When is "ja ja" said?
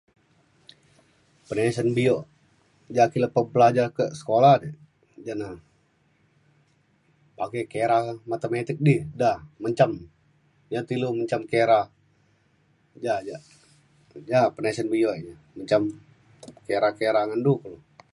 4.63-5.33, 13.05-13.37, 13.27-14.39